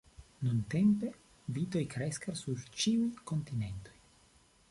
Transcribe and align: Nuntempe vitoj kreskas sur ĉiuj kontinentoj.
Nuntempe 0.45 1.09
vitoj 1.57 1.83
kreskas 1.91 2.43
sur 2.45 2.65
ĉiuj 2.79 3.13
kontinentoj. 3.33 3.97